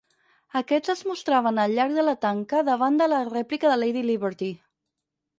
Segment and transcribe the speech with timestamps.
[0.59, 4.49] Aquests es mostraven al llarg de la tanca davant de la rèplica de "Lady Liberty".